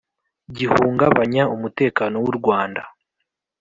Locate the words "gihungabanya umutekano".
0.57-2.15